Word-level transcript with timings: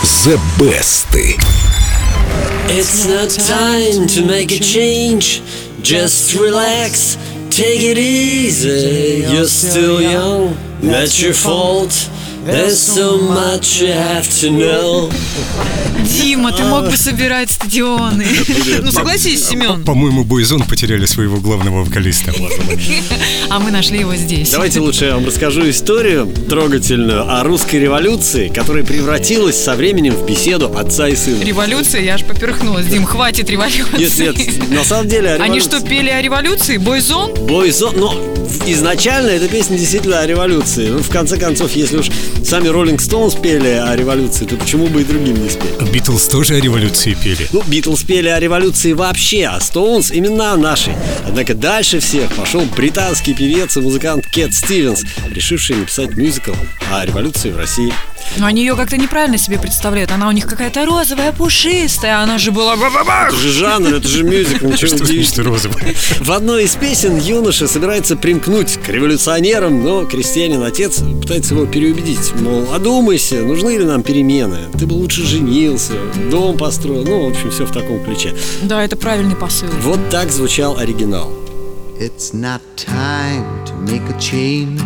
The 0.00 0.40
Best. 0.58 1.08
It's 2.72 3.06
not 3.06 3.28
time 3.28 4.06
to 4.08 4.26
make 4.26 4.50
a 4.50 4.58
change. 4.58 5.42
Just 5.82 6.34
relax, 6.34 7.16
take 7.50 7.82
it 7.82 7.98
easy. 7.98 9.26
You're 9.30 9.44
still 9.44 10.00
young, 10.00 10.56
that's 10.80 11.20
your 11.20 11.34
fault. 11.34 11.92
There's 12.50 12.78
so 12.78 13.20
much 13.20 13.80
you 13.80 13.92
have 13.92 14.28
to 14.40 14.50
know. 14.50 15.10
Дима, 16.02 16.50
ты 16.52 16.64
мог 16.64 16.86
бы 16.86 16.96
собирать 16.96 17.50
стадионы. 17.50 18.26
Ну 18.82 18.90
согласись, 18.90 19.46
Семен. 19.46 19.84
По-моему, 19.84 20.24
Бойзон 20.24 20.62
потеряли 20.62 21.06
своего 21.06 21.38
главного 21.38 21.84
вокалиста. 21.84 22.32
А 23.48 23.58
мы 23.58 23.70
нашли 23.70 24.00
его 24.00 24.14
здесь. 24.16 24.50
Давайте 24.50 24.80
лучше 24.80 25.04
я 25.06 25.14
вам 25.14 25.26
расскажу 25.26 25.68
историю 25.68 26.26
трогательную 26.48 27.30
о 27.30 27.42
русской 27.44 27.76
революции, 27.76 28.48
которая 28.48 28.84
превратилась 28.84 29.62
со 29.62 29.74
временем 29.74 30.14
в 30.14 30.26
беседу 30.26 30.76
отца 30.76 31.08
и 31.08 31.16
сына. 31.16 31.42
Революция, 31.44 32.02
я 32.02 32.14
аж 32.14 32.24
поперхнулась. 32.24 32.86
Дим, 32.86 33.04
хватит 33.04 33.50
революции. 33.50 33.98
Нет, 33.98 34.36
нет, 34.38 34.70
на 34.70 34.84
самом 34.84 35.08
деле 35.08 35.34
Они 35.34 35.60
что, 35.60 35.80
пели 35.80 36.08
о 36.10 36.20
революции? 36.20 36.78
Бойзон? 36.78 37.34
Бойзон, 37.46 37.94
но 37.96 38.14
изначально 38.66 39.28
эта 39.28 39.48
песня 39.48 39.78
действительно 39.78 40.20
о 40.20 40.26
революции. 40.26 40.88
Ну, 40.88 40.98
в 40.98 41.08
конце 41.10 41.36
концов, 41.36 41.72
если 41.76 41.98
уж 41.98 42.10
сами 42.46 42.68
Роллинг 42.68 43.00
Стоунс 43.00 43.34
пели 43.34 43.68
о 43.68 43.94
революции, 43.96 44.44
то 44.44 44.56
почему 44.56 44.86
бы 44.86 45.02
и 45.02 45.04
другим 45.04 45.42
не 45.42 45.48
спеть? 45.48 45.80
Битлз 45.92 46.28
тоже 46.28 46.54
о 46.54 46.60
революции 46.60 47.14
пели. 47.14 47.48
Ну, 47.52 47.62
Битлз 47.66 48.02
пели 48.02 48.28
о 48.28 48.38
революции 48.38 48.92
вообще, 48.92 49.46
а 49.46 49.60
Стоунс 49.60 50.10
именно 50.10 50.52
о 50.52 50.56
нашей. 50.56 50.94
Однако 51.26 51.54
дальше 51.54 52.00
всех 52.00 52.32
пошел 52.34 52.62
британский 52.76 53.34
певец 53.34 53.76
и 53.76 53.80
музыкант 53.80 54.26
Кет 54.26 54.54
Стивенс, 54.54 55.04
решивший 55.30 55.76
написать 55.76 56.16
мюзикл 56.16 56.52
о 56.92 57.04
революции 57.04 57.50
в 57.50 57.56
России. 57.56 57.92
Но 58.38 58.46
они 58.46 58.62
ее 58.62 58.76
как-то 58.76 58.96
неправильно 58.96 59.38
себе 59.38 59.58
представляют. 59.58 60.12
Она 60.12 60.28
у 60.28 60.32
них 60.32 60.46
какая-то 60.46 60.84
розовая, 60.86 61.32
пушистая. 61.32 62.20
Она 62.20 62.38
же 62.38 62.52
была... 62.52 62.74
Это 62.74 63.36
же 63.36 63.52
жанр, 63.52 63.94
это 63.94 64.08
же 64.08 64.24
мюзикл, 64.24 64.66
ничего 64.66 64.86
Что 64.86 64.96
значит 64.98 65.10
удивительного. 65.10 65.50
розовый? 65.56 65.96
В 66.20 66.32
одной 66.32 66.64
из 66.64 66.74
песен 66.76 67.18
юноша 67.18 67.66
собирается 67.68 68.16
примкнуть 68.16 68.78
к 68.84 68.88
революционерам, 68.88 69.82
но 69.82 70.04
крестьянин-отец 70.04 71.00
пытается 71.22 71.54
его 71.54 71.66
переубедить. 71.66 72.32
Мол, 72.40 72.72
одумайся, 72.72 73.36
нужны 73.42 73.76
ли 73.76 73.84
нам 73.84 74.02
перемены? 74.02 74.58
Ты 74.78 74.86
бы 74.86 74.94
лучше 74.94 75.24
женился, 75.24 75.92
дом 76.30 76.56
построил. 76.56 77.04
Ну, 77.04 77.26
в 77.28 77.30
общем, 77.32 77.50
все 77.50 77.64
в 77.66 77.72
таком 77.72 78.02
ключе. 78.04 78.34
Да, 78.62 78.82
это 78.84 78.96
правильный 78.96 79.36
посыл. 79.36 79.68
Вот 79.82 79.98
так 80.10 80.30
звучал 80.30 80.78
оригинал. 80.78 81.30
It's 82.00 82.32
not 82.32 82.60
time 82.76 83.44
to 83.66 83.74
make 83.84 84.02
a 84.08 84.18
change. 84.18 84.80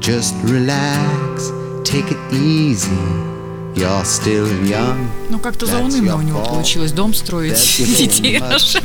Just 0.00 0.34
relax, 0.44 1.50
take 1.88 2.10
it 2.12 2.34
easy. 2.34 3.37
You're 3.78 4.02
still 4.02 4.48
young. 4.64 5.06
Ну, 5.30 5.38
как-то 5.38 5.66
заунывно 5.66 6.16
у 6.16 6.20
него 6.22 6.44
получилось 6.44 6.90
дом 6.90 7.14
строить, 7.14 7.76
детей 7.78 8.38
рожать. 8.40 8.82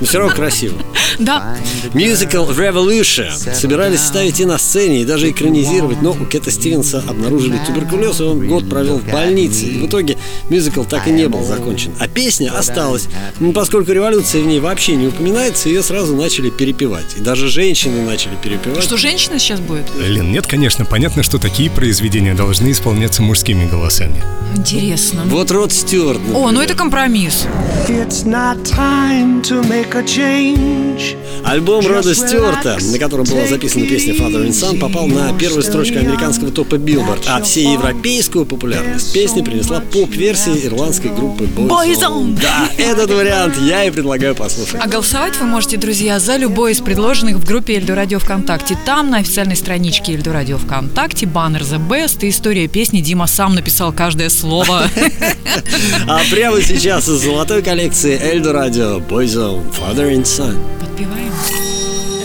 Но 0.00 0.06
все 0.06 0.18
равно 0.18 0.34
красиво. 0.34 0.74
Да, 1.20 1.56
Мюзикл 1.92 2.50
Revolution 2.50 3.30
собирались 3.54 4.00
ставить 4.00 4.40
и 4.40 4.44
на 4.44 4.58
сцене, 4.58 5.02
и 5.02 5.04
даже 5.04 5.30
экранизировать, 5.30 6.02
но 6.02 6.10
у 6.10 6.26
Кета 6.26 6.50
Стивенса 6.50 7.04
обнаружили 7.06 7.60
туберкулез, 7.64 8.20
и 8.20 8.24
он 8.24 8.48
год 8.48 8.68
провел 8.68 8.98
в 8.98 9.04
больнице. 9.08 9.66
И 9.66 9.78
в 9.78 9.86
итоге 9.86 10.18
мюзикл 10.50 10.82
так 10.82 11.06
и 11.06 11.12
не 11.12 11.28
был 11.28 11.44
закончен. 11.44 11.92
А 12.00 12.08
песня 12.08 12.50
осталась. 12.58 13.06
Ну, 13.38 13.52
поскольку 13.52 13.92
революция 13.92 14.42
в 14.42 14.46
ней 14.46 14.58
вообще 14.58 14.96
не 14.96 15.06
упоминается, 15.06 15.68
ее 15.68 15.84
сразу 15.84 16.16
начали 16.16 16.50
перепевать. 16.50 17.14
И 17.16 17.20
даже 17.20 17.48
женщины 17.48 18.02
начали 18.04 18.34
перепевать. 18.42 18.82
что 18.82 18.96
женщина 18.96 19.38
сейчас 19.38 19.60
будет? 19.60 19.84
Лен, 19.96 20.32
нет, 20.32 20.48
конечно, 20.48 20.84
понятно, 20.84 21.22
что 21.22 21.38
такие 21.38 21.70
произведения 21.70 22.34
должны 22.34 22.72
исполняться 22.72 23.22
мужскими 23.22 23.68
голосами. 23.68 24.23
Интересно. 24.56 25.22
Вот 25.26 25.50
Род 25.50 25.72
Стюарт. 25.72 26.20
О, 26.28 26.32
ну 26.32 26.40
например. 26.46 26.64
это 26.64 26.74
компромисс. 26.74 27.46
It's 27.88 28.24
not 28.24 28.62
time 28.64 29.42
to 29.42 29.62
make 29.68 29.94
a 29.94 30.02
change. 30.02 31.16
Альбом 31.44 31.86
Рода 31.86 32.14
Стюарта, 32.14 32.78
на 32.80 32.98
котором 32.98 33.26
была 33.26 33.46
записана 33.46 33.86
песня 33.86 34.14
Father 34.14 34.46
and 34.46 34.52
Son, 34.52 34.78
попал 34.78 35.06
на 35.06 35.36
первую 35.38 35.62
строчку 35.62 35.98
американского 35.98 36.50
топа 36.50 36.76
Billboard, 36.76 37.24
а 37.28 37.42
всеевропейскую 37.42 38.46
популярность 38.46 39.12
песни 39.12 39.42
принесла 39.42 39.80
поп-версия 39.80 40.54
ирландской 40.64 41.08
группы 41.08 41.44
Boyzone. 41.44 41.68
Boyzone. 41.68 42.40
Да, 42.40 42.70
этот 42.78 43.10
вариант 43.10 43.56
я 43.60 43.84
и 43.84 43.90
предлагаю 43.90 44.34
послушать. 44.34 44.80
А 44.80 44.88
голосовать 44.88 45.38
вы 45.38 45.44
можете, 45.44 45.76
друзья, 45.76 46.18
за 46.18 46.36
любой 46.36 46.72
из 46.72 46.80
предложенных 46.80 47.36
в 47.36 47.46
группе 47.46 47.74
Эльду 47.74 47.94
Радио 47.94 48.18
ВКонтакте. 48.18 48.78
Там, 48.86 49.10
на 49.10 49.18
официальной 49.18 49.56
страничке 49.56 50.14
Эльду 50.14 50.32
Радио 50.32 50.56
ВКонтакте, 50.56 51.26
баннер 51.26 51.60
The 51.60 51.86
Best 51.86 52.24
и 52.24 52.30
история 52.30 52.68
песни. 52.68 53.00
Дима 53.00 53.26
сам 53.26 53.54
написал 53.54 53.92
каждое 54.03 54.29
слово. 54.29 54.89
А 56.07 56.19
прямо 56.29 56.61
сейчас 56.61 57.07
из 57.07 57.23
золотой 57.23 57.61
коллекции 57.61 58.19
Эльдо 58.21 58.53
Радио 58.53 58.99
Boyzone 58.99 59.63
Father 59.73 60.11
and 60.11 60.25
Son. 60.25 60.57
Подпеваем. 60.79 61.31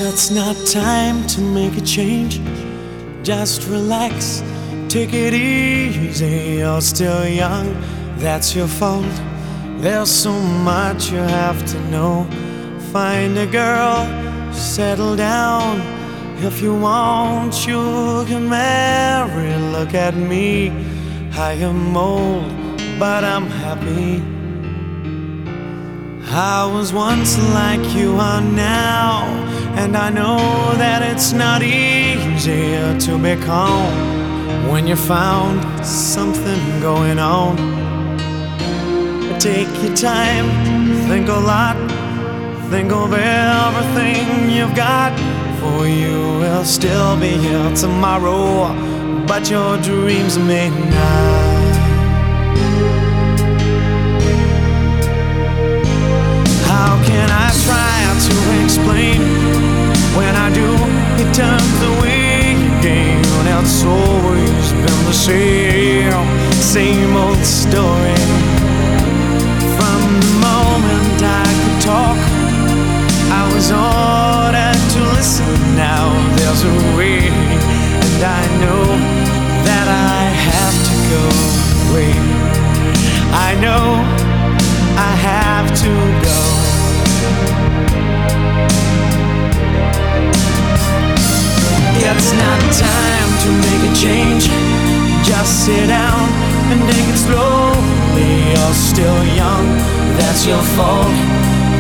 It's 0.03 0.31
not 0.31 0.57
time 0.67 1.27
to 1.29 1.41
make 1.41 1.77
a 1.77 1.85
change. 1.85 2.41
Just 3.23 3.67
relax, 3.69 4.43
take 4.89 5.15
it 5.15 5.33
easy. 5.33 6.59
You're 6.59 6.81
still 6.81 7.27
young, 7.27 7.75
that's 8.19 8.55
your 8.55 8.69
fault. 8.69 9.07
There's 9.81 10.11
so 10.11 10.33
much 10.33 11.11
you 11.11 11.19
have 11.19 11.65
to 11.73 11.79
know. 11.91 12.27
Find 12.93 13.37
a 13.39 13.47
girl, 13.47 14.07
settle 14.53 15.17
down. 15.17 15.81
If 16.39 16.61
you 16.63 16.75
want, 16.75 17.67
you 17.67 18.25
can 18.27 18.49
marry. 18.49 19.57
Look 19.73 19.95
at 19.95 20.15
me, 20.15 20.71
I 21.40 21.54
am 21.54 21.96
old, 21.96 22.52
but 23.00 23.24
I'm 23.24 23.48
happy. 23.48 24.22
I 26.30 26.66
was 26.66 26.92
once 26.92 27.40
like 27.54 27.96
you 27.96 28.18
are 28.18 28.42
now, 28.42 29.24
and 29.78 29.96
I 29.96 30.10
know 30.10 30.38
that 30.76 31.02
it's 31.02 31.32
not 31.32 31.64
easy 31.64 32.76
to 33.06 33.18
be 33.18 33.42
calm 33.42 33.90
when 34.70 34.86
you 34.86 34.98
found 34.98 35.86
something 35.86 36.82
going 36.82 37.20
on. 37.20 37.56
Take 39.40 39.72
your 39.82 39.96
time, 39.96 40.46
think 41.08 41.30
a 41.30 41.40
lot, 41.40 41.78
think 42.70 42.92
of 42.92 43.14
everything 43.14 44.50
you've 44.50 44.76
got. 44.76 45.18
For 45.62 45.88
you 45.88 46.20
will 46.42 46.66
still 46.66 47.18
be 47.18 47.32
here 47.32 47.74
tomorrow, 47.76 48.68
but 49.30 49.48
your 49.48 49.78
dreams 49.78 50.40
may 50.40 50.70
not. 50.70 51.76
How 56.66 56.92
can 57.06 57.30
I 57.30 57.50
try 57.66 57.98
to 58.28 58.36
explain 58.64 59.22
when 60.18 60.36
I 60.36 60.50
do? 60.52 60.70
It 61.22 61.30
turns 61.36 61.80
away 61.94 62.56
again. 62.80 63.20
It's 63.62 63.84
always 63.84 64.72
been 64.72 65.02
the 65.06 65.14
same, 65.14 66.12
same 66.54 67.16
old 67.16 67.46
story. 67.46 68.16
From 69.78 70.02
the 70.24 70.34
moment 70.42 71.22
I 71.22 71.46
could 71.62 71.82
talk, 71.84 72.18
I 73.32 73.52
was 73.54 73.72
ordered 73.72 73.99
It's 92.12 92.34
not 92.34 92.58
the 92.60 92.72
time 92.74 93.32
to 93.44 93.50
make 93.66 93.84
a 93.90 93.94
change. 93.96 94.50
Just 95.24 95.66
sit 95.66 95.88
down 95.88 96.28
and 96.72 96.80
take 96.90 97.08
it 97.08 97.18
slowly. 97.18 98.32
You're 98.52 98.74
still 98.74 99.24
young, 99.38 99.66
that's 100.18 100.46
your 100.46 100.62
fault. 100.76 101.14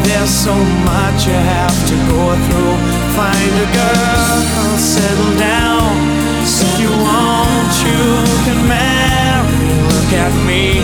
There's 0.05 0.29
so 0.29 0.55
much 0.89 1.27
you 1.27 1.33
have 1.33 1.77
to 1.91 1.95
go 2.13 2.23
through. 2.45 2.75
Find 3.17 3.53
a 3.65 3.69
girl, 3.79 4.77
settle 4.77 5.33
down. 5.37 5.91
If 6.45 6.79
you 6.79 6.89
want, 6.89 7.73
you 7.85 8.03
can 8.45 8.59
marry. 8.67 9.69
Look 9.91 10.11
at 10.25 10.33
me, 10.47 10.81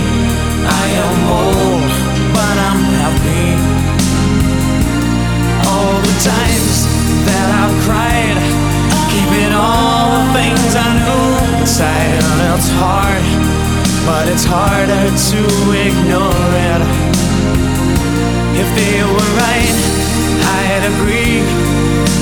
I 0.81 0.86
am 1.06 1.18
old, 1.41 1.91
hard, 12.77 13.24
but 14.06 14.27
it's 14.27 14.45
harder 14.45 15.06
to 15.31 15.42
ignore 15.88 16.51
it. 16.72 16.81
If 18.62 18.68
they 18.77 19.04
were 19.04 19.31
right, 19.44 19.77
I'd 20.57 20.83
agree. 20.94 22.14